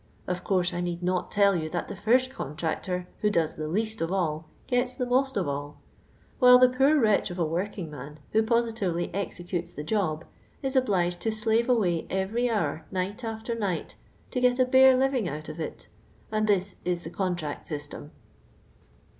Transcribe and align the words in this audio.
Of 0.25 0.43
course 0.43 0.73
I 0.73 0.81
need 0.81 1.03
not 1.03 1.29
tell 1.29 1.55
you 1.55 1.69
that 1.69 1.87
the 1.87 1.95
first 1.95 2.31
contractor, 2.33 3.07
who 3.19 3.29
does 3.29 3.55
the 3.55 3.65
Ictut 3.69 4.01
of 4.01 4.11
all, 4.11 4.47
gets 4.65 4.95
the 4.95 5.05
tiiott 5.05 5.37
of 5.37 5.47
all; 5.47 5.77
while 6.39 6.57
the 6.57 6.69
poor 6.69 6.99
wretch 6.99 7.29
of 7.29 7.37
a 7.37 7.45
working 7.45 7.91
man, 7.91 8.17
who 8.31 8.41
positively 8.41 9.13
executes 9.13 9.73
the 9.73 9.83
job, 9.83 10.25
is 10.63 10.75
obliged 10.75 11.19
to 11.19 11.29
slive 11.31 11.69
away 11.69 12.07
every 12.09 12.49
hour, 12.49 12.87
night 12.89 13.23
after 13.23 13.53
night, 13.53 13.95
to 14.31 14.39
get 14.41 14.57
a 14.57 14.65
bare 14.65 14.97
living 14.97 15.29
out 15.29 15.47
of 15.49 15.59
it; 15.59 15.87
and 16.31 16.47
this 16.47 16.77
is 16.83 17.01
the 17.03 17.11
contract 17.11 17.67
system." 17.67 18.09